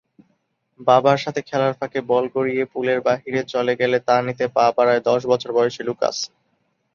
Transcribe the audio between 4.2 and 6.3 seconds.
নিতে পা বাড়ায় দশ বছর বয়সী লুকাস।